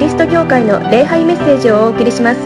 [0.00, 2.40] リスト教会の礼拝メッセージをお送りします。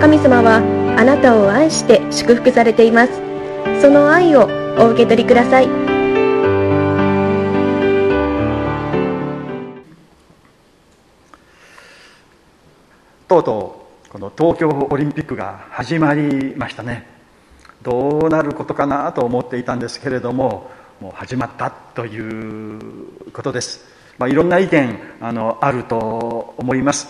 [0.00, 0.62] 神様は
[0.96, 3.12] あなたを愛して祝福されています。
[3.82, 4.48] その愛を
[4.78, 5.66] お受け取りください。
[13.26, 17.04] とうとうこの東京オリンピックが始まりましたね。
[17.82, 22.78] どうなることかなと思っていたんですけれどももう始まったという
[23.32, 23.84] ことです、
[24.20, 27.08] まあ、いろんな意見あのあると思います、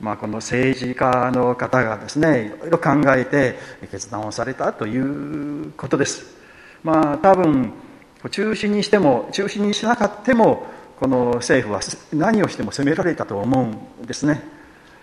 [0.00, 3.56] まあ、この政治家の方がですねいろいろ考えて
[3.92, 6.36] 決断をされたということです。
[6.82, 7.72] まあ多分
[8.28, 10.66] 中止にしても中止にしなかっても
[10.98, 11.80] この政府は
[12.12, 14.42] 何をしても責められたと思うんですね。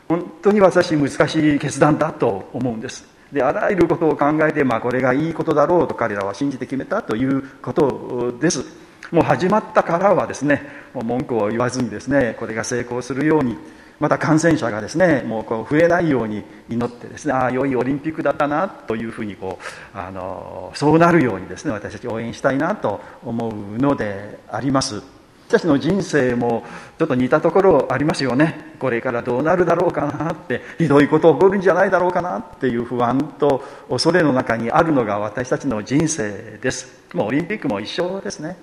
[0.09, 3.07] 本当に私難しい決断だと思うんです。
[3.31, 8.88] であらゆることを考えて、まあ、これがいいことだろうと彼らは信じて決めたということです。
[9.11, 10.61] もう始まったからはですね
[10.93, 13.57] もう文句を言わずにですねこれが成功するように
[13.99, 25.01] また感染者がですねもうこう増えないように祈ってですねああ良いオリンピックだったなというふうにこうあのそうなるようにですね私たち応援したいなと思うのであります。
[25.49, 26.63] 私たちの人生も
[26.99, 28.75] ちょっと似たところありますよね。
[28.77, 37.03] これからどうなるだろうかなってひどいこと起こるんじゃないだろうかなっていう不安と恐れの中にあるのが私たちの人生です。
[37.15, 38.57] もうオリンピックも一緒ですね。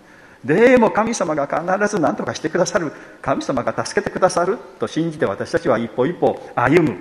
[0.46, 2.92] でも神様が必ず何とかしてくださる。
[3.20, 4.58] 神様が助けてくださる。
[4.78, 6.96] と信じて私たちは一歩一歩歩む。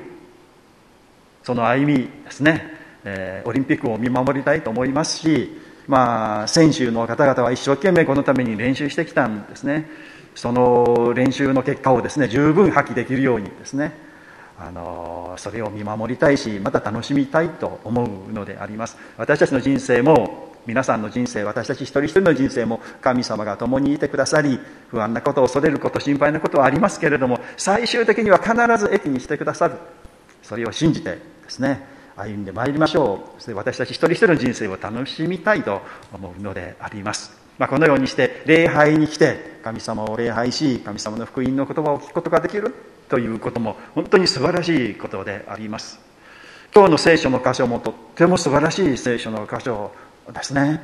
[1.43, 9.87] その歩みですね、えー、オリンピックを見守りたいと思いますしまあ、選手の方々は一生懸命このために練習してきたんですね。
[10.33, 13.93] その練習の結果をですね十分発揮できるようにですね。
[14.57, 18.97] あのそれを見守りたいしまた楽しみたいと思うのであります。
[19.17, 29.75] 私たちの人生も皆さんの人生私たち一人一人の人生も神様が共にいてくださり不安なこと恐れること心配なことはありますけれども最終的には必ず益にしてくださる。
[30.41, 33.41] それを信じてですね歩んでまいりましょう。
[33.41, 35.81] そして私たち一人一人の人生を楽しみたいと
[36.13, 42.73] 思うのであります、まあ、このようにして礼拝に来て神様を礼拝し神様の福音の言葉を聞くことができる
[43.09, 45.99] ということも本当に素晴らしいことであります。
[46.73, 49.93] 今日の聖書の箇所もとっても素晴らしい聖書の箇所
[50.33, 50.81] ですね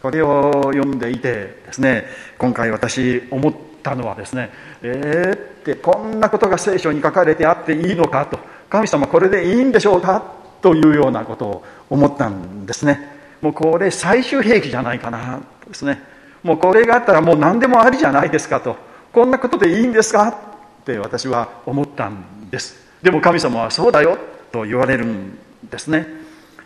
[0.00, 2.04] これを読んでいてですね
[2.38, 4.50] 今回私思ったのはですね
[4.82, 8.38] えー、ってこんなことが聖書に書かれてあっていいのかと
[8.68, 10.22] 神様これでいいんでしょうか
[10.60, 13.10] というようなことを思ったんですね。
[13.42, 16.00] もうこれ最終兵器じゃないかなとですね。
[16.42, 18.76] もうこれがあったらもう何でもありじゃないですかと
[19.12, 22.76] こんなことでいいんですかって私は思ったんです。
[23.02, 24.16] でも神様はそうだよ
[24.52, 25.38] と言われるん
[25.68, 26.06] ですね。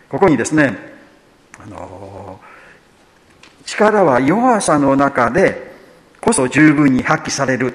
[0.07, 0.96] ここにですね
[1.59, 2.39] あの
[3.65, 5.71] 力は弱さの中で
[6.21, 7.73] こそ十分に発揮される。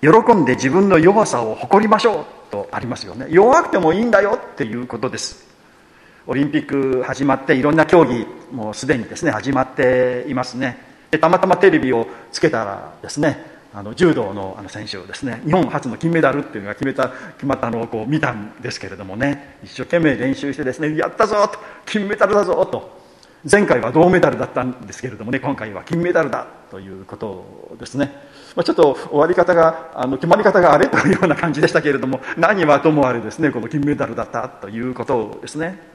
[0.00, 3.26] 喜んで自分の弱さを誇りましょうとありますよね。
[3.30, 5.46] 弱くてもいいんだよっていうことです。
[6.26, 10.78] オリンピック始まっていろんな競技もうすでにですね始まっていますね。
[11.10, 15.40] でたまたまテレビをつけたらですねあの柔道のあの選手をですね。
[15.46, 19.58] 日本初の金メダルっていうのが決めた決まったのをこう見たんですけれどもね。
[19.64, 23.02] 一生懸命練習してですねやったぞと金メダルだぞと。
[23.50, 28.12] 前回は銅メダルだったんですけれどもね今回は金メダルだということですね。
[28.54, 35.91] まあ、ちょっと終わり方があの決まり方があれというような感じでしたけれども何はともあれですねこの金メダルだったということですね。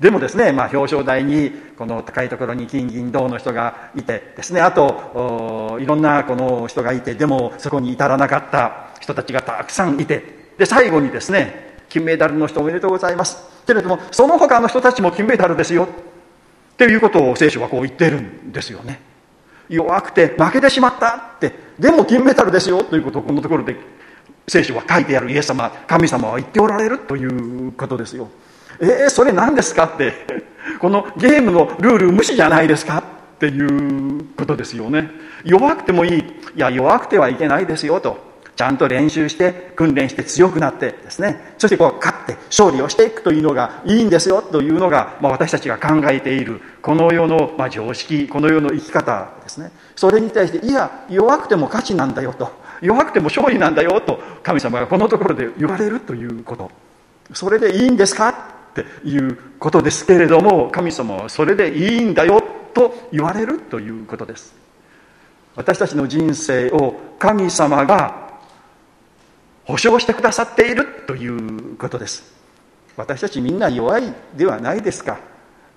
[0.00, 13.38] でもですね、まあ、表彰台にこの高いところに金銀銅の人がいてですねあといろんなこの人がいてでもそこに至らなかった人たちがたくさんいてで最後にですね金メダルの人おめでとうございます。
[13.66, 15.84] けれどもその他の人たちも金メダルですよ。
[15.84, 19.00] っていうことを聖書はこう言ってるんですよね。
[19.68, 21.52] 弱くて負けてしまったって。
[21.78, 22.84] でも金メダルですよ。
[22.84, 23.76] ということをこのところで
[24.46, 28.28] 聖書は書いてあるイエス様神様は言っておられるということですよ。
[28.80, 30.12] えー、それ何ですかって。
[30.80, 32.98] このゲームのルール無視じゃないですか。
[32.98, 35.10] っていうことですよね。
[35.44, 36.18] 弱くてもいい。
[36.18, 36.24] い
[36.56, 38.26] や弱くてはいけないですよと。
[38.56, 41.54] ちゃんと練習して訓練して強くなってですね。
[41.58, 49.70] そしてこう勝って勝利をしていくというのがいいんですよというのが、まあ、私たちが考えているこの世の、まあ、常識この世の生き方ですね。
[49.94, 52.50] それに対していや弱くても勝ちなんだよと。
[52.82, 56.70] 弱くても勝利なんだよと神様がこのところで言われるということ。
[57.32, 58.47] それでいいんですか？
[58.80, 62.42] っていうことですけれども神様はそれでいいんだよ
[62.74, 64.54] と言われるということです。
[65.56, 68.28] 私たちの人生を神様が
[69.64, 72.32] 保証してくださっているということです。
[72.96, 75.18] 私たちみんな弱いではないですか。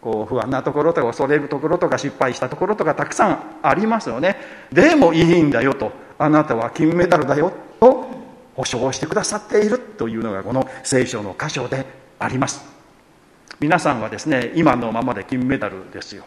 [0.01, 4.37] こう不安なところとか恐れるところとか失敗したところとかたくさんありますよね。
[4.71, 8.07] でもいいんだよとあなたは金メダルだよと
[8.55, 11.85] 保証してくださっているというのがこの聖書の箇所で
[12.19, 12.80] あります。
[13.61, 16.25] 皆さんはですね今のままで金メダルですよ。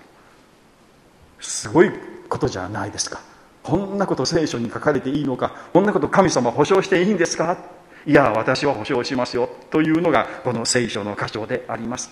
[1.41, 1.91] すごい
[2.29, 3.21] ことじゃないですか。
[3.65, 5.51] こんなこと聖書に書かれていいのか。
[5.73, 7.59] こんなこと神様保証していいんですか。
[8.07, 12.11] いや私は保証しますよというのがこの聖書の箇所であります。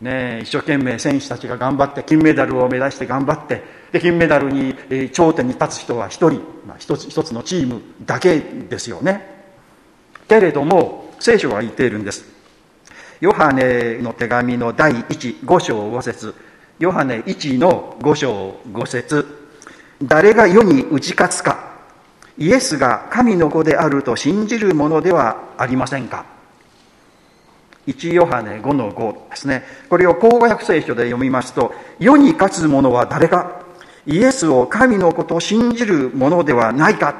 [0.00, 3.62] ね一生懸命選手たちが頑張って金メダルを目指して頑張って
[3.92, 9.44] で金メダルに、えー、頂点に立つ人は一人、まあ、一つ一つのチームだけですよね。
[10.26, 12.39] けれども聖書は言っているんです。
[13.20, 16.34] ヨハネの手紙の第15章5節。
[16.78, 19.26] ヨハネ1の5章5節。
[20.02, 21.70] 誰が世に打ち勝つか。
[22.38, 26.24] イエスが神の子であると信じるものではありませんか。
[27.86, 29.64] 1ヨハネ5の5ですね。
[29.90, 33.60] これを口語訳聖書で読みますと世に勝つ者は誰か。
[34.06, 37.16] イエスを神の子と信じるものではないか。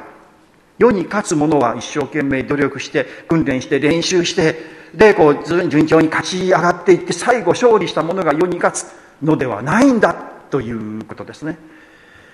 [0.78, 8.86] 世に勝つ者は一生懸命努力して訓練して練習してでこう順調に勝ち上がっていって最後勝利した者が世に勝つ
[9.22, 10.14] のではないんだ
[10.50, 11.58] ということですね。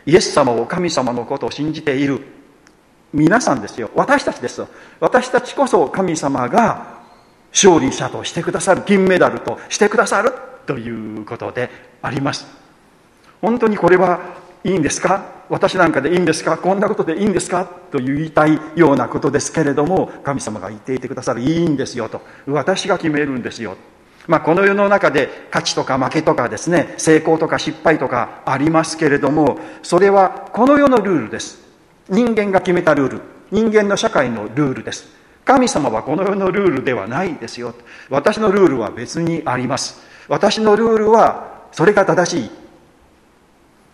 [0.06, 2.20] イエス様を神様のことを信じている。
[3.12, 3.91] 皆さんですよ。
[3.94, 4.69] 私たちですよ。
[5.00, 7.00] 私たちこそ神様が
[7.53, 8.82] 勝利者としてくださる。
[8.82, 10.32] 金メダルとしてくださる
[10.67, 11.70] ということで
[12.03, 12.47] あります。
[13.41, 14.20] 本当にこれは
[14.67, 15.45] いいんですか？
[15.49, 16.59] 私なんかでいいんですか？
[16.59, 17.65] こんなことでいいんですか？
[17.65, 22.21] と言いたいようなことですけれども神様が言っていてくださるいいんですよと。
[22.49, 23.77] 私が決めるんですよ。
[24.27, 31.61] まあ、この世の中で勝ちとか負けとかですね成功とか失敗とかありますけれどもそれはこの世のルールです。
[32.09, 33.21] 人間が決めたルール。
[33.53, 35.07] 人間の社会のルールです。
[35.45, 37.73] 神様はこの世のルールではないですよ。
[38.11, 40.03] 私のルールは別にあります。
[40.27, 42.51] 私のルールはそれが正しい、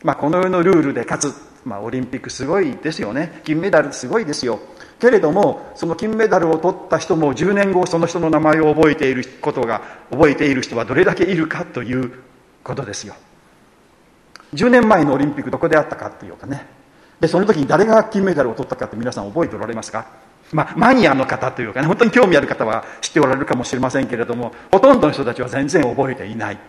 [0.02, 1.34] まあ、この世のルールで勝つ、
[1.64, 3.40] まあ、オリンピックすごいですよね。
[3.44, 4.60] 金メダルすごいですよ。
[4.99, 12.12] けれどもその金メダルを取った人も10年後その人の名前を覚えていることが覚えている人はどれだけいるかという
[12.62, 13.14] ことですよ。
[14.54, 16.66] 10年前のオリンピックどこであったかというかね。
[17.19, 20.06] でその時に誰が金メダルを取ったかって皆さん覚えておられますか？
[20.52, 26.60] まあ、マニアの方というかね本当に興味ある方は知っておられるかもしれませんけれどもほとんどの人たちは全然覚えていないで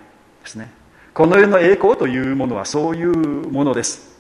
[0.46, 0.72] すね。
[1.14, 3.12] この世の栄光というものはそういう
[3.50, 4.14] ものです。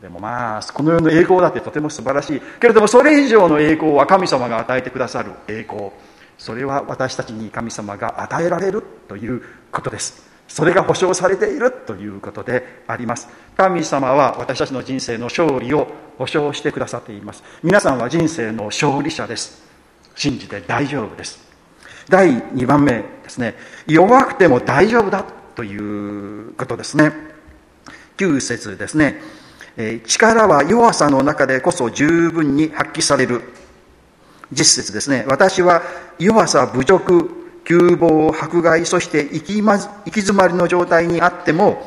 [0.00, 2.40] でもまあこの世の栄光だってとても素晴らしい。
[2.60, 5.90] けれどもそれ以上の栄光は神様が与えてくださる栄光。
[6.36, 10.28] それは私たちに神様が与えられるということです。
[10.48, 13.28] それが保証されているということであります。
[13.56, 17.42] 神様は私たちの人生の勝利を保証してくださっています。
[17.62, 19.62] 皆さんは人生の勝利者です。
[20.16, 21.46] 信じて大丈夫です。
[22.08, 23.54] 第2番目ですね。
[23.86, 25.24] 弱くても大丈夫だ。
[25.58, 27.10] ということですね。
[28.16, 29.20] 9節ですね。
[30.06, 33.42] 力は弱さの中でこそ十分に発揮される。
[34.52, 35.24] 実説ですね。
[35.26, 35.82] 私は
[36.20, 37.28] 弱さ侮辱
[37.64, 41.82] 窮乏迫害そして行き,、ま、行き詰まりの状態にあっても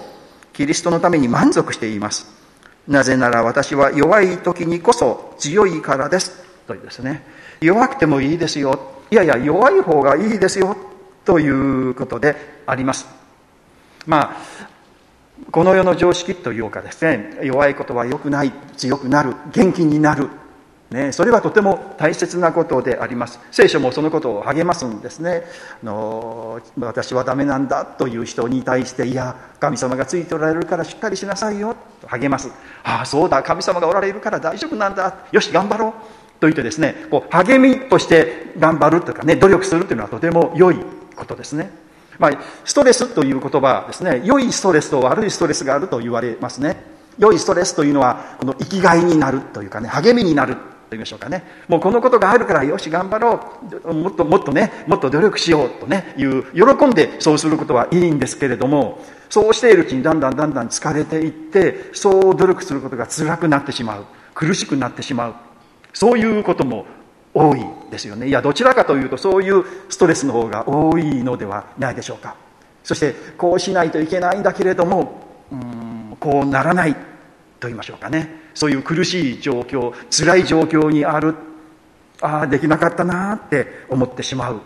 [0.52, 2.28] キリストのために満足しています。
[2.90, 6.44] なぜなら私は弱い時にこそ強いからです。
[6.68, 7.26] というですね。
[7.62, 8.98] 弱くてもいいですよ。
[9.10, 10.76] いやいや弱い方がいいですよ。
[11.24, 12.36] ということで
[12.66, 13.21] あります。
[14.06, 14.72] まあ
[15.52, 20.30] この世の常識というかですね弱いことは良くない強くなる元気になる、
[20.92, 23.40] ね、それはとても大切なことであります。
[23.52, 25.44] 聖書もそのことを励ますんですね。
[25.82, 32.50] あの私はダメなんだという人に対していや神様がついておられるからしっかりしなさいよと励ます。
[32.84, 35.26] ああそうだ神様がおられるから大丈夫なんだ。
[35.32, 35.92] よし頑張ろう。
[36.40, 40.78] と言ってですねこう励みとして頑張るというかね努力するというのはとても良い
[41.16, 41.72] ことですね。
[42.20, 42.32] まあ、
[42.66, 44.22] ストレスという言葉ですね。
[44.24, 46.84] 良いストレスと悪いストレスがあると言われますね。
[47.18, 51.44] 良いストレスというのはこの生きがいになるというかね励みになると言いましょうかね。
[51.68, 53.40] もうこのことがあるからよし頑張ろ
[53.86, 53.94] う。
[53.94, 64.06] もっともっとねもっと努力しようとねいう喜んでそうすることはいいんですけれどもそうしているうちにだんだんだんだん疲れていってそう努力することが辛くなってしまう。
[64.34, 65.36] 苦しくなってしまう。
[65.94, 66.86] そういうことも
[67.34, 68.28] 多いですよね。
[68.28, 72.36] いやどちらかというとそういうストレスの方が多いのではないでしょうか。
[72.84, 75.22] そしてこうしないといけないんだけれども
[75.52, 78.42] うんこうならないと言いましょうかね。
[78.54, 81.36] そういう苦しい状況辛い状況にある
[82.22, 84.62] ああできなかったなって思ってしまう。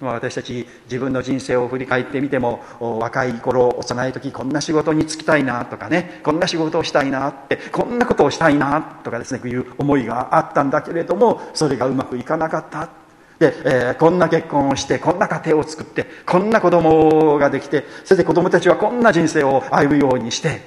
[0.00, 12.88] 私たち自分の人生を振り返ってみても若い頃幼い時こんな仕事に就きたいなとかねこんな仕事をしたいなってこんなことをしたいなとかですねいう思いがあったんだけれどもそれがうまくいかなかった。
[13.38, 20.60] で、えー、こんな結婚をしてこんな家庭を作ってこんな子供ができてそして子供たちはこんな人生を歩むようにして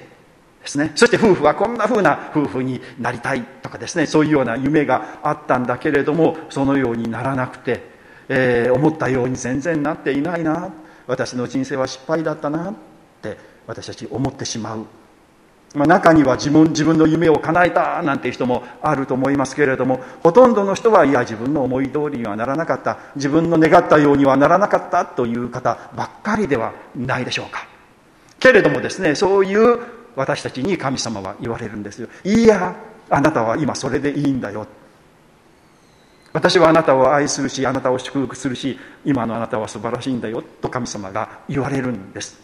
[0.60, 0.92] ですね。
[0.96, 7.93] そして夫婦はこんな風な夫婦になりたいとかですねそういうような夢があったんだけれどもそのようにならなくて、
[8.28, 10.72] えー、思ったように全然なっていないな。
[11.06, 12.74] 私の人生は失敗だったなっ
[13.22, 14.86] て私たち思ってしまう。
[15.74, 22.98] まあ、中には自分自分の夢を叶えたなんていう人もあると思いますけれどもほとんどの人はいや自分の思い通りにはならなかった。
[23.16, 27.66] 自分の願ったようにはならなかったという方ばっかりではないでしょうか。
[28.38, 29.80] けれどもですねそういう
[30.16, 32.08] 私たちに神様は言われるんですよ。
[32.22, 32.74] いや
[33.10, 34.66] あなたは今それでいいんだよ。
[36.34, 42.42] 私はあなたを愛するしあなたを祝福するし今のあなたは素晴らしいんだよと神様が言われるんです。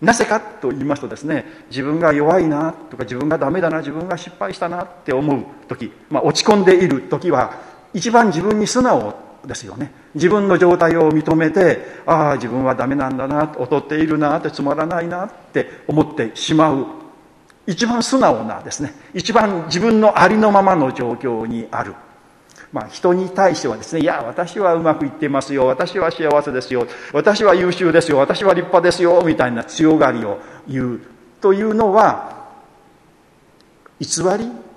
[0.00, 7.52] なぜかと言いますとですね自分が弱いなとか自分がダメだな自分が失敗したなって思う時、まあ、落ち込んでいる時は
[7.92, 9.92] 一番自分に素直ですよね。
[10.14, 16.86] 自分の状態を認めてああ自分はダメなんだな劣っているなってつまらないなって思ってしまう。
[17.66, 21.94] 一番素直なですね一番自分のありのままの状況にある。
[22.72, 31.00] まあ、人に対してはですね、いや、私はうまくいってますよ、私は幸せですよ、私は優秀ですよ、私は立派ですよ、みたいな強がりを言う
[31.40, 32.40] というのは、
[33.98, 34.22] 偽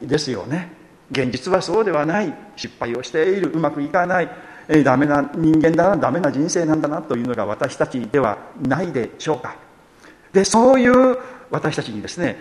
[0.02, 0.72] りですよね。
[1.12, 4.30] 現実はそうではない、失敗をしている、うまくいかない、
[4.68, 9.56] えー、ダメな人間だな、ダメな人生なんだなというのが私たちではないでしょうか。
[10.32, 11.18] で、そういう
[11.52, 12.38] 私たちにですね、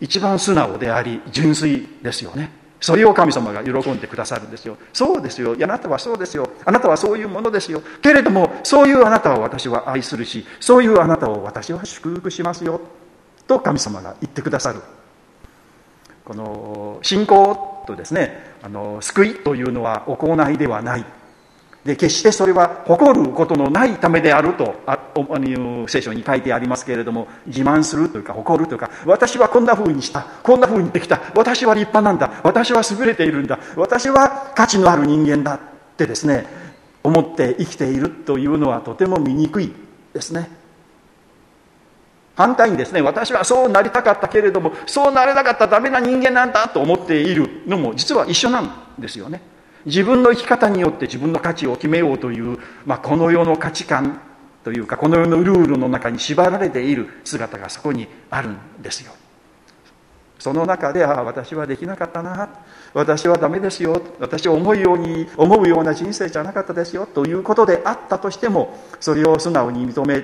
[0.00, 2.63] 一番素直であり、純粋ですよね。
[2.84, 4.76] それを神様が喜んでくださるんですよ。
[4.92, 5.56] そうですよ。
[5.58, 6.50] あなたはそうですよ。
[6.66, 7.80] あなたはそういうものですよ。
[8.02, 12.82] けれども、そういうあなたを私は愛するし、そういうあなたを私は祝福しますよ。
[13.46, 14.82] と神様が言ってくださる。
[16.26, 21.06] この信仰とですね、あの救いというのは行いではない。
[21.84, 35.60] で決してそれは誇ることのないためであるとああ聖書に書いてありますけれども自慢するというか誇るというか私はこんな風にしたこんな風にできた私は立派なんだ私は優れているんだ私は価値のある人間だっ
[35.96, 36.46] てですね
[37.02, 39.70] 思って生きているというのはとても醜い
[40.14, 40.48] ですね。
[42.36, 49.53] 反対にですね私はそうなりたかったけれどもそうなれなかったダメな人間なんだと思っているのも実は一緒なんですよね。
[49.86, 54.20] 自分の生き方によって自分の価値を決めようという、まあ、この世の価値観
[54.62, 59.12] というかこの世のルールの中に縛られている姿がそこにあるんですよ。
[60.38, 62.50] その中でああ私はできなかったな
[62.92, 70.22] 私はダメですよ私は思うように思うような人生じゃなかったですよということであったとしてもそれを素直に認め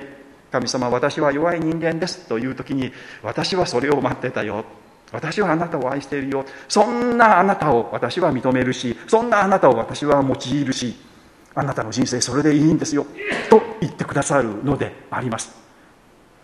[0.51, 2.91] 神様私は弱い人間ですという時に
[3.23, 4.63] 私はそれを待ってたよ。
[5.11, 6.45] 私はあなたを愛しているよ。
[6.67, 10.95] そんなあなたを私は認めるしそんなあなたを私は用いるし
[11.53, 13.05] あなたの人生それでいいんですよ。
[13.49, 15.59] と言ってくださるのであります。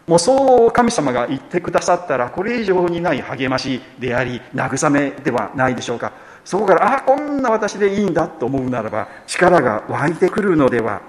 [0.05, 6.13] もうそう神様が言ってくださったらこれ以上にない励ましであり慰めではないでしょうか。
[6.45, 11.01] そこからああこんな私でいいんだと思うならば力が湧いてくるのでは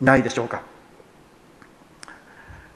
[0.00, 0.62] ないでしょうか。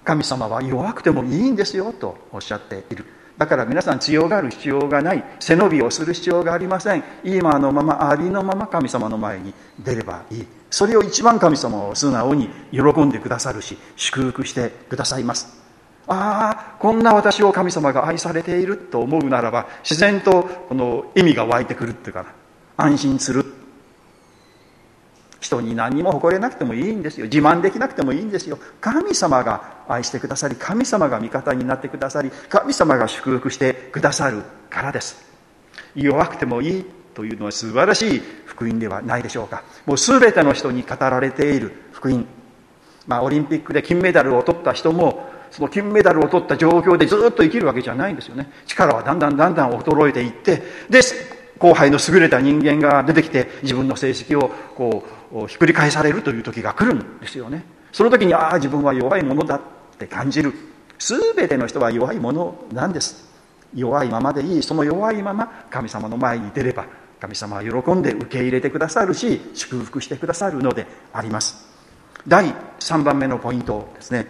[0.05, 3.05] 神様は弱くてもいいんですよとおっしゃっている。
[3.41, 7.03] だから皆さん強がる必要がない背伸びをする必要がありません。
[7.25, 10.47] 今のままありのまま神様の前に出ればいい。
[10.69, 15.59] それを一番神様を素直に喜んでくださるし祝福してくださいます。
[16.07, 22.35] ああこんな私を神様が愛されていると思うならば自然とこの意味が湧いてくるっていうかな。
[22.77, 23.60] 安心する。
[25.41, 27.25] 人に何も誇れなくてもいいんですよ。
[27.27, 28.59] 自慢できなくてもいいんですよ。
[28.81, 35.25] 神様が愛してくださり神様が味方になってくださり神様が祝福してくださるからです。
[35.95, 39.65] 弱くてもいいというのは素晴らしい福音ではないでしょうか。
[39.87, 42.27] もう全ての人に語られている福音。
[43.07, 48.53] まあオリンピックで金メダルを取った人もその金メダルを取った状況でずっと生きるわけじゃないんですよね。
[48.67, 57.65] 力はだんだんだんだん衰えていってです後輩の優れた人間が出てきて自分の成績をこうひっくり返されるという時が来るんですよね。
[57.93, 59.61] その時にああ自分は弱いものだっ
[59.99, 60.55] て感じる。
[60.99, 63.29] 全ての人は弱いものなんです。
[63.75, 64.63] 弱いままでいい。
[64.63, 66.87] その弱いまま神様の前に出れば
[67.21, 71.69] 神様は喜んで受け入れてくださるし祝福してくださるのであります。
[72.27, 74.27] 第3番目のポイントですね。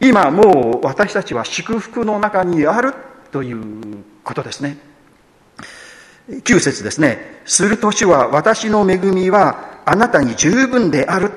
[0.00, 2.92] 今もう私たちは祝福の中にある
[3.30, 4.91] ということですね。
[6.28, 7.40] 9節ですね。
[7.44, 11.32] すると主は私の恵みはあなたに十分である。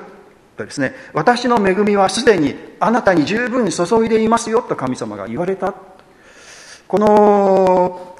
[0.56, 0.94] とですね。
[1.12, 5.74] 私の恵みはすでにあなたに十分注いでいますよと神様が言われた。
[6.88, 8.16] この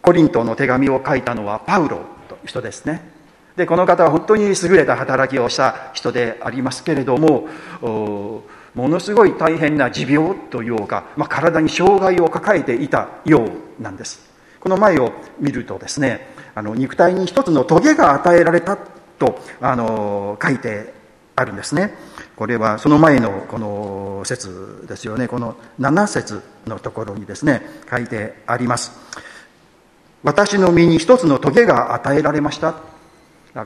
[0.00, 3.16] コリントの手紙を書いたのはパウロという人ですね。
[3.56, 7.48] でこの方は本当に優れた働きをした人でありますけれども
[7.80, 13.46] ものすごい大変な持病というか、まあ、体に障害を抱えていたよ
[13.78, 14.35] うなんです。
[14.66, 20.92] この前を見るとですねあの肉体に一つのトゲが与えられたとあの書いて
[21.36, 21.94] あるんですね。
[22.34, 25.28] これはその前のこの説ですよね。
[25.28, 28.90] この7節のところにですね書いてあります。
[30.24, 32.74] 私の身に一つのトゲが与えられました。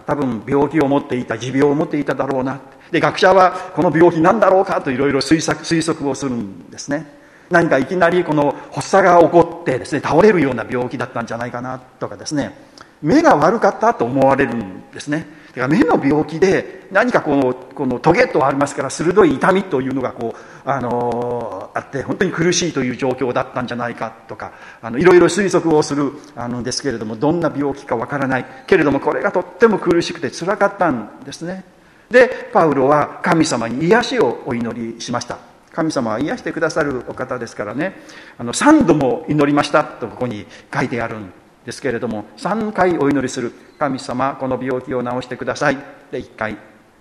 [0.06, 2.60] 多分病気を持っていた持病を持っていただろうな。
[2.90, 5.40] で学者はこの病気なんだろうかといろいろ推
[5.80, 7.19] 測をするんですね。
[7.50, 12.54] 何かいきなりこの発作が起こってですね倒れるような病気だったんじゃないかなとかですね
[13.02, 15.26] 目が悪かったと思われるんですね。
[15.48, 28.46] だから目の病気で何かこのこのトゲとありますから鋭い痛みというのがこう、あのあって本当に苦しいという状況だったんじゃないかとかあのいろいろ推測をするあのですけれどもどんな病気かわからない。
[28.66, 31.64] けれどもこれがとっても苦しくてつらかったんですね。
[32.10, 35.49] でパウロは神様に癒しをお祈りしました。
[35.72, 37.94] 神様は癒してくださるお方ですからね。
[38.38, 41.32] あの3度も祈りましたとここに書いてあるん
[41.64, 43.52] ですけれども3回お祈りする。
[43.78, 45.78] 神様この病気を治してください。
[46.10, 46.56] で1回。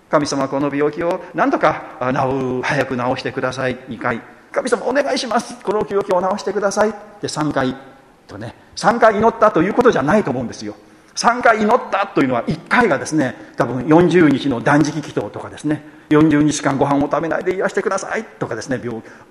[0.08, 3.76] 神様この病気を何とか治う早く治してください。
[3.76, 4.20] 2回。
[4.52, 5.62] 神様お願いします。
[5.62, 6.90] この病気を治してください。
[7.20, 7.76] で3回。
[8.26, 8.54] とね。
[8.76, 10.74] 3回祈ったということじゃないと思うんですよ。
[11.16, 15.99] 3回祈ったというのは1回がですね多分40日の断食祈祷とかですね。
[16.10, 18.80] 40日間ご飯を食べないで癒してくださいとかですね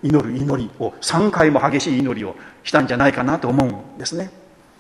[0.02, 4.32] 祈る祈りを3回も激しい祈りをしたんじゃないかなと思うんですね。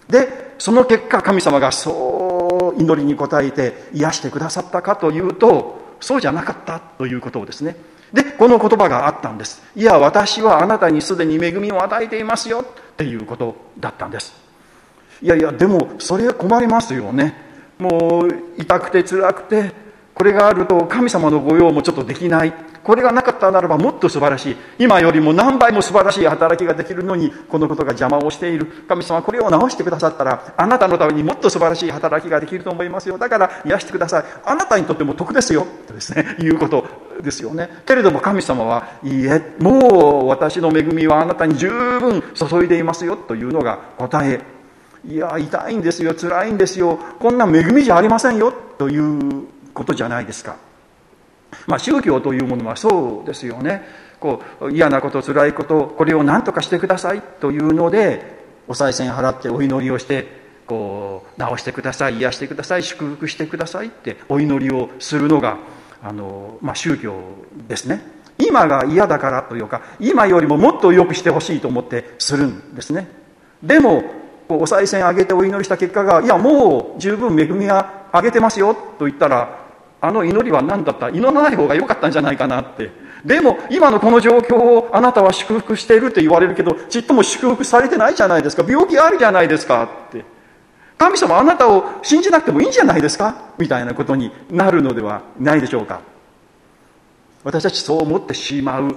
[0.07, 7.75] でその結果神様がそう祈りに応えて癒してくださったかというとそうじゃなかったということをですね。
[8.13, 9.61] でこの言葉があったんです。
[9.75, 14.33] いや私はあなたにすでに恵みを与えていますよっていうことだったんです。
[15.21, 17.35] いやいやでもそれは困りますよね。
[17.77, 19.88] もう痛くて辛くて
[20.19, 22.53] これがあると神様の御用もちょっとできない。
[22.83, 24.57] これがなかったならばもっと素晴らしい。
[24.77, 28.65] 今よりも何倍も素晴らしい働きができるのにこのことが邪魔をしている。
[28.85, 33.17] 神様これを直してくださったらあなたのためにもっと素晴らしい働きができると思いますよ。
[33.17, 34.25] だから癒してください。
[34.43, 35.65] あなたにとっても得ですよ。
[35.87, 36.35] とですね。
[36.41, 36.83] いうこと
[37.23, 37.69] ですよね。
[37.85, 43.15] けれども神様はいいえもう私の恵みはあなたに十分注いでいますよ。
[43.15, 44.41] というのが答え。
[45.07, 46.13] いや痛いんですよ。
[46.13, 46.99] 辛いんですよ。
[47.19, 48.51] こんな恵みじゃありませんよ。
[48.77, 50.57] ということじゃないですか。
[51.65, 53.81] まあ、宗教というものはそうですよね。
[54.19, 58.37] こう嫌なこと辛いことこれを何とかしてくださいというので
[58.67, 60.27] お賽銭払ってお祈りをして
[60.67, 65.57] こう治してください癒してください祝福してくださいってお祈りをするのが
[66.03, 67.15] あの、まあ、宗教
[67.67, 68.01] ですね。
[68.37, 73.07] 今が嫌だからというか今よりももっと良くしてほしいと思ってするんですね。
[73.63, 74.03] でも
[74.49, 79.58] お賽銭あげてお祈りした結果がいやもう十分恵みはあげてますよと言ったら
[80.01, 81.09] あの祈りは何だった？
[81.09, 82.91] 祈らない方が良かったんじゃないかなって。
[83.25, 88.63] でも、今のこの状況をあなたは祝福しているって言われるけど、ちっとも祝福されてないじゃないですか。
[88.67, 90.23] 病気あるじゃないですかって。
[90.97, 93.53] 神様あなたを信じなくてもいいんじゃないですか？
[93.57, 96.01] みたいなことになるのではないでしょうか。
[97.43, 98.95] 私たちそう思ってしまう。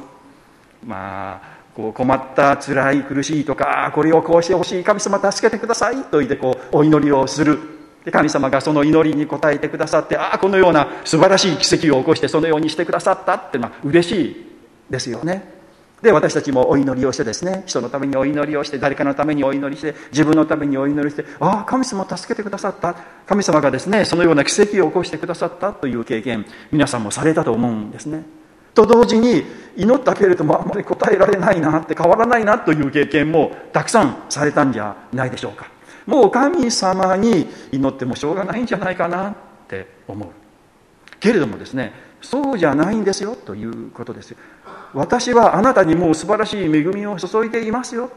[0.84, 7.71] まあ、こう困った辛い苦しいとかこれをこうしてほしい神様助けてくださいと言ってこうお祈りをする
[8.04, 14.46] で神様がその祈りに応えてくださってああこのような素晴らしい奇跡を起こしてそのようにしてくださったってまあ嬉しい
[14.90, 15.62] ですよね。
[16.02, 22.96] で私たちもお祈りをしてですね人のためにお祈りをして誰かのためにお祈りして自分のためにお祈りしてああ神様助けてくださった。
[23.26, 28.24] 神様がですねそのような奇跡を起こしてくださったという経験皆さんもされたと思うんですね。
[28.74, 29.44] と同時に
[29.76, 35.71] 祈ったけれどもあんまり答えられないなって変わらないなという経験もたくさんされたんじゃないでしょうか。
[36.06, 39.34] もう神様に祈ってもしょうがないんじゃないかなっ
[39.68, 40.28] て思う。
[41.20, 44.36] けれどもですねそうじゃないんですよということです。
[44.94, 48.10] 私はあなたにもう素晴らしい恵みを注いでいますよ。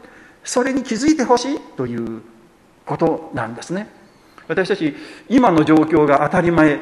[0.44, 2.22] それに気づいてほしいという
[2.84, 3.88] ことなんですね。
[4.48, 4.94] 私たち
[5.28, 6.78] 今の状況が当たり前。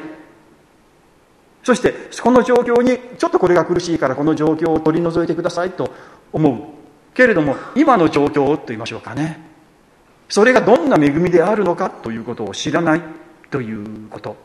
[1.63, 5.91] そしてこの状況にちょっとこれが苦しいからこの状況を取り除いてくださいと
[6.31, 7.15] 思う。
[7.15, 9.54] けれども今の状況と言いましょうかね。
[10.29, 13.01] それがどんな恵みであるのかということを知らない
[13.51, 14.35] ということ。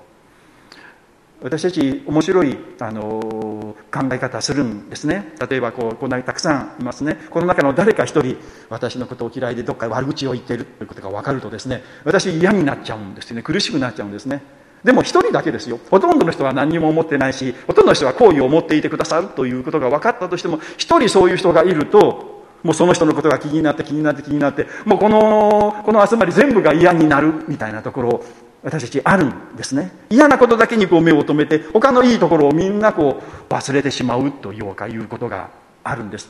[1.43, 5.33] 私たち面白いあの考え方するんですね。
[5.49, 7.17] 例えばこうこんなにたくさんいますね。
[7.31, 8.37] この中の誰か一人
[8.69, 13.43] 私のことを嫌いでどっか悪口を言っているということが分かるとですね私嫌になっちゃうんですよね。
[13.43, 14.43] 苦しくなっちゃうんですね。
[14.85, 15.81] でも一人だけですよ。
[15.91, 22.30] ほとんどの人は何にも思ってないしほとんどの人は好意を持っていてくださるということが分かったとしても一人そういう人がいると
[22.63, 28.25] もうその人のことが気になって気になって気になってもうこのこの集まり全部が嫌になるみたいなところ
[28.63, 29.91] 私たちあるんですね。
[30.11, 35.51] 嫌なことだけにこう目を留めて他のいいところをみんなこう忘れてしまうというかいうことが
[35.83, 36.29] あるんです。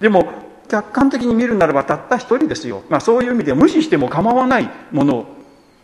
[0.00, 0.30] でも
[0.68, 5.26] 客観的に見るならばたった一人ですよ、まあ、そういう意味で無視しても構わないもの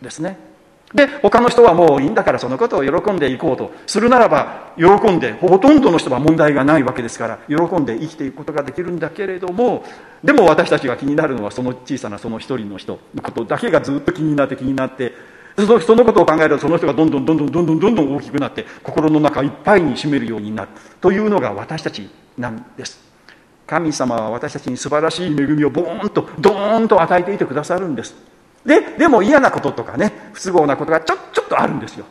[0.01, 0.37] ですね。
[0.93, 3.71] で他の人はもういいんだからそのことを喜んでいこうと。
[3.85, 9.83] するならば喜んでほとんどの人は問題がないわけですから喜んで生きていくことができるんだけれども
[10.23, 15.13] でも私たちが気になるのはその小さなその一人の人のことだけがずっと気になって気になって
[15.57, 20.69] そのそのことを考えるとその人がどんどんどんどんどんどんどんどん大きくなって心の中いっぱいに占めるようになる
[21.01, 22.99] というのが私たちなんです
[23.65, 28.15] 神様は私たちに素晴らしい恵みをボーンとドーンと与えていてくださるんです
[28.65, 32.05] ででも嫌なこととかね不都合なことがちょちょっとあるんですよ。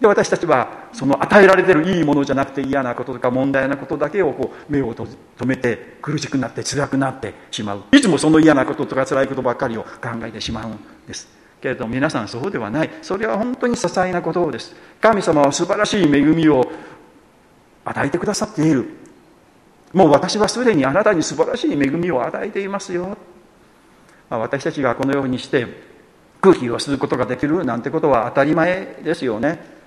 [0.00, 5.06] で私たちはその与えられてるいいものじゃなくて嫌なこととか問題なことだけをこう目を止
[5.46, 7.82] めて苦しくなって辛くなってしまう。
[7.92, 11.28] いつもその嫌なこととか辛いことばっかりを考えてしまうんです。
[11.60, 12.90] けれども皆さんそうではない。
[13.00, 14.74] それは本当に些細なことです。
[15.00, 16.68] 神様は素晴らしい恵みを
[17.84, 18.88] 与えてくださっている。
[19.92, 23.16] もう私はすでにあなたに素晴らしい恵みを与えていますよ。
[24.30, 25.66] まあ、私たちがこのようにして
[26.40, 29.82] 空気を吸うことができるなんてことは当たり前ですよね。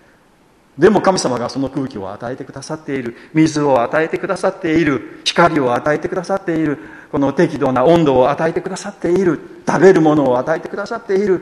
[0.77, 3.15] でも神様がその空気を与えてくださっている。
[3.33, 5.21] 水を与えてくださっている。
[5.23, 6.79] 光を与えてくださっている。
[7.11, 9.39] この適度な温度を与えてくださっている。
[9.65, 11.41] 食べるものを与えてくださっている。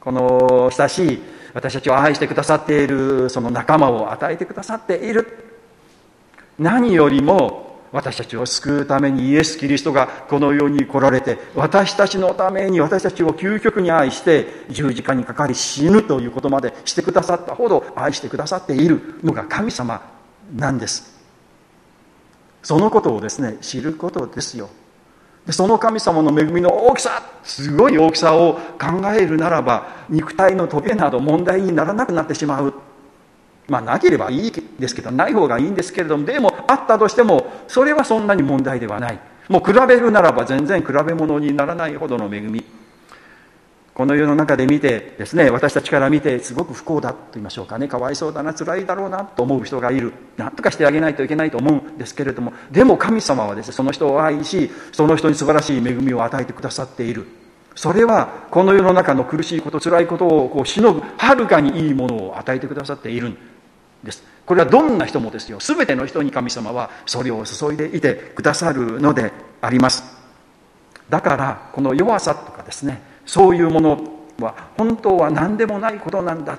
[0.00, 1.22] この親しい
[1.54, 3.28] 私たちを愛してくださっている。
[3.30, 5.26] その仲間を与えてくださっている。
[6.58, 20.02] 何よりも私たちを救うためにイエス・キリストがこの世に来られて私たちのために私たちを究極に愛して十字架にかかり死ぬということまでしてくださったほど愛してくださっているのが神様
[20.54, 21.18] なんです。
[22.62, 24.68] そのことをですね知ることですよ
[25.50, 32.74] その神様の恵みの大きさすごい大きさを考えるならば肉体のトゲなど問題にならなくなってしまう。
[33.68, 39.20] まあなければいいですけどない方がいいんですけれどもでもあったとしてもそれはそんなに問題ではない。
[39.48, 42.64] もう比べるならば全然比べ物にならないほどの恵み。
[43.94, 47.88] この世の中で見てですね私たちから見てすごく不幸だと言いましょうかね。
[47.88, 50.12] かわいそうだな辛いだろうなと思う人がいる。
[50.36, 57.26] 何とかしてあげないといけないと思うんですけれどもでも神様はですねその人を愛しその人に素晴らしい恵みを与えてくださっている。
[57.74, 63.36] それはこの世の中の苦しいこと辛いことをこうしのぐはるかにいいものを与えてくださっている。
[64.02, 64.22] です。
[64.46, 65.58] これはどんな人もですよ。
[65.60, 70.18] 全ての人に神様はそれを注いでいてくださるのであります。
[71.08, 76.58] だからこの弱さとかですねそういうものは本当は何でもないことなんだ、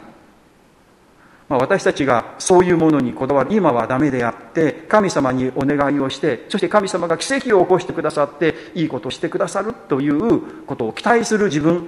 [1.47, 11.88] まあ、私たちがそういうものにこだわる今はダメであって神様にお願いをしてそして神様が奇跡を起こしてくださっていいことをしてくださるということを期待する自分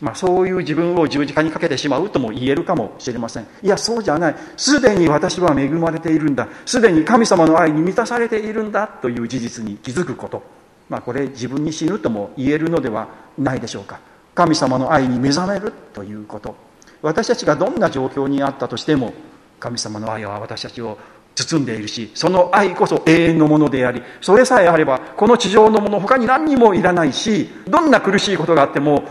[0.00, 3.46] まあ、そういう自分を十字架にかけてしまうとも言えるかもしれません。
[3.62, 4.36] いやそうじゃない。
[4.56, 6.48] すでに私は恵まれているんだ。
[6.66, 10.42] すでに神様の愛に満たされているんだという事実に気づくこと、
[10.90, 14.00] まあ、これ自分に死ぬとも言えるのではないでしょうか。
[14.34, 16.54] 神様の愛に目覚めるということ。
[17.00, 19.14] 私たちがどんな状況にあったとしても
[19.58, 20.98] 神様の愛は私たちを
[21.36, 29.04] 包んでいるしその愛こそ永遠のものでありそれさえあればこの地上のもの他に何にもいらないしどんな苦しいことがあっても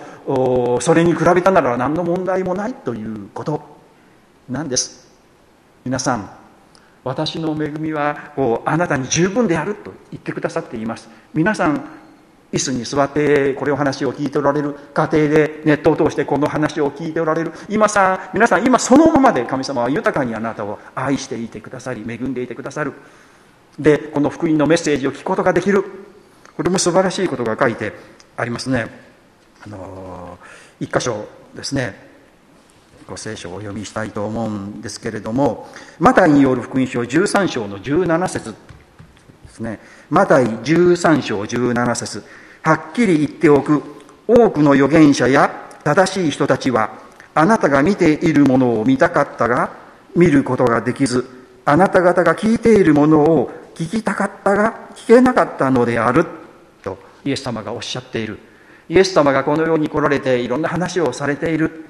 [0.81, 3.61] それに比べたなら何の問題もないということ
[4.49, 5.05] なんです。
[5.83, 6.29] 皆さん
[7.03, 11.07] 私の恵みはこうあなたに十分であると言ってくださっています。
[11.35, 11.85] 皆さん
[12.55, 17.51] 椅子に座ってこれを話を聞いておられる家庭でネットを通してこの話を聞いておられる。
[17.67, 22.93] 今さ皆さん今そのままで神様は豊かにあなたを愛していてくださり恵んでいてくださる。
[23.77, 25.83] でこの福音のメッセージを聞くことができる。
[26.55, 27.91] これも素晴らしいことが書いて
[28.37, 28.87] ありますね。
[29.65, 30.39] あの
[30.79, 32.05] 一箇所ですね。
[33.05, 35.67] ご聖書をお読みしたいと思うんですけれども
[35.99, 39.79] マタイによる福音書13章の17節ですね。
[40.09, 42.44] マタイ13章17節。
[42.65, 43.84] はっきり言っておく。
[44.28, 46.97] 多くの預言者や正しい人たちは
[47.36, 49.71] あなたが見ているものを見たかったが
[50.15, 51.30] 見ることができず
[51.63, 56.25] あなた方が聞いているものを聞きたかったが聞けなかったのである。
[56.82, 58.39] とイエス様がおっしゃっている。
[58.89, 61.86] イエス様がこの世に来られていろんな話をされている。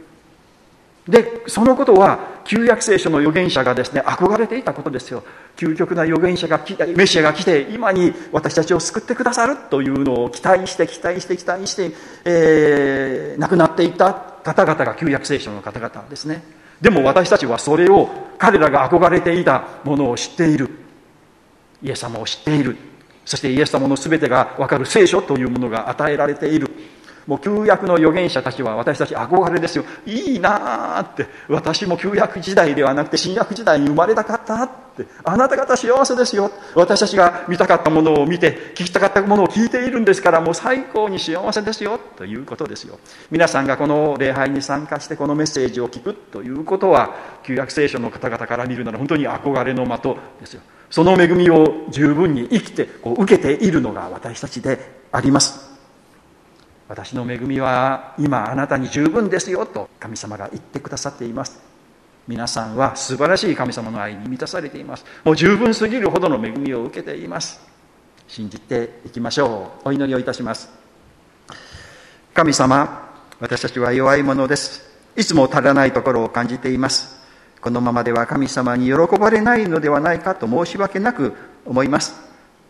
[1.08, 5.24] でそのことは旧約聖書の預言者がですね憧れていたことですよ。
[5.56, 11.92] 究極な預言者が来てメシアが来て今に私たちを救ってくださるというのを期待して期待して期待して、
[12.26, 16.44] えー、亡くなっていった方々が旧約聖書の方々ですね。
[16.82, 20.70] でも私たちはそれを彼らが憧れていたものを知っている。
[21.84, 22.78] イエス様を知っている。
[23.26, 26.65] そしてイエス様の全てが分かる聖書というものが与えられている。
[27.28, 29.86] もう旧約の預言者たちは私たち憧れですよ。
[30.06, 31.26] いいなあって。
[31.50, 35.08] 私も旧約時代ではなくて新約時代に生まれたかったって。
[35.24, 36.52] あなた方幸せですよ。
[36.76, 42.00] 私たちが見たかったものを見て聞きたかったものを聞いているんですからもう最高に幸せですよ。
[42.16, 43.00] ということですよ。
[43.32, 50.62] 皆さんがこの礼拝に参加してこのメッセージを聞くということは旧約聖書の方々から見るなら本当に憧れの的ですよ。
[50.92, 54.78] その恵みを十分に生きてこう受けているのが私たちで
[55.12, 55.65] あります。
[56.88, 61.60] 私の恵みは今あなたに十分ですよと神様が言ってくださっています。
[62.28, 65.06] 皆さんは素晴らしい神様の愛に満たされています。
[65.24, 67.60] もう十分すぎるほどの恵みを受けています。
[68.28, 69.90] 信じていきましょう。
[69.90, 70.70] お祈りをいたします。
[72.34, 74.84] 神様私たちは弱いものです。
[75.16, 77.16] いつも足らないところを感じています。
[77.62, 81.34] このままでは神様に喜ばれないのではないかと申し訳なく
[81.66, 82.14] 思います。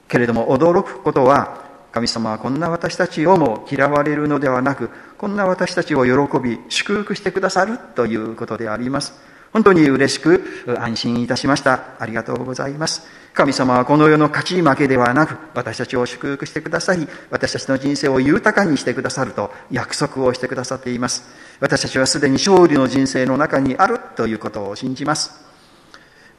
[0.08, 1.65] けれども驚くことは
[1.96, 9.14] 神様はこんな私たちをも嫌われるのではなく、こんな私たちを喜び、祝福してくださるということであります。
[9.54, 10.44] 本当に嬉しく
[10.78, 11.92] 安心いたしました。
[11.98, 13.08] ありがとうございます。
[13.34, 21.24] 神様はこの世の勝ち負けではなく、私たちを祝福してくださり、私たちの人生を豊かにしてくださると約束をしてくださっています。
[21.62, 25.32] 私たちはすでに勝利の人生の中にあるということを信じます。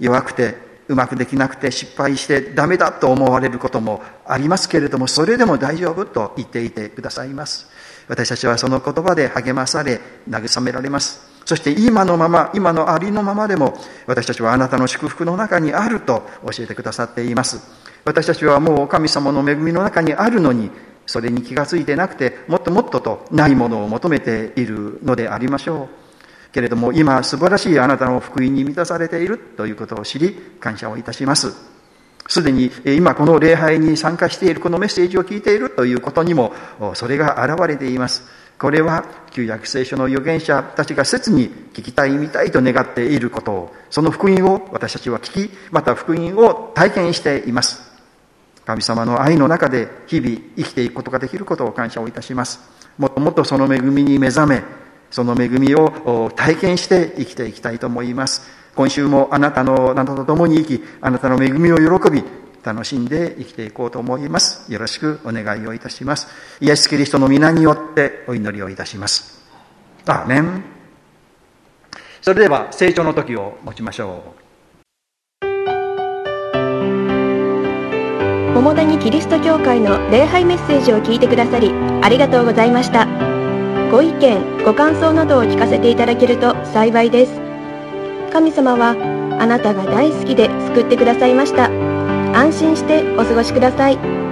[0.01, 7.69] 弱くてうまくできなくて失敗してダメだと思われることもありますけれども、それでも大丈夫と言っていてくださいます。
[8.09, 11.21] 私たちはその言葉で励まされ、慰められます。
[11.45, 17.61] そして今のまま、今のありのままでも、私たちはあなたの祝福の中にあると教えてくださっています。
[18.05, 20.71] 私たちはもう神様の恵みの中にあるのに、
[21.07, 26.06] それに気がついてなくて、もっともっととないものを求めているのでありましょう。
[26.53, 31.53] けれども今素晴らしいあなたの福音に満たされているということを知り感謝をいたします。
[32.29, 36.53] すでに今この礼拝に参加しているこのメッセージを聞いているということにも
[36.95, 38.25] それが現れています。
[38.59, 47.83] これは旧約聖書の預言者たちが切に聞きたい見たいと願っていることをその福音を私たちは聞きまた福音を体験しています。
[48.65, 52.61] 神様の愛の中で日々生きていくことができることを感謝をいたします。
[52.99, 54.63] もっともっとその恵みに目覚め
[55.17, 58.51] その恵みを体験して生きていきたいと思います。
[58.75, 62.23] 今週もあなたの、あなたと共に生き、あなたの恵みを喜び、
[62.63, 64.71] 楽しんで生きていこうと思います。
[64.71, 66.29] よろしくお願いをいたします。
[66.61, 69.43] イエス・キリストの皆によってお祈りをいたします。
[70.05, 70.63] アーメン。
[72.21, 74.35] それでは成長の時を持ちましょ
[75.43, 75.47] う。
[78.53, 83.36] 桃谷キリスト教会の礼拝メッセージを聞いてくださりありがとうございました。
[83.91, 87.33] ご意見、ご感想などを聞かせていただけると幸いです。
[88.33, 88.91] 神様は
[89.41, 91.71] あなたが大好きで救ってくださいました。
[92.37, 94.26] 安心してお過ごしください。